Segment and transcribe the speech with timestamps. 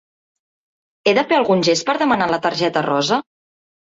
[1.09, 3.23] He de fer algun gest per demanar la targeta rosa?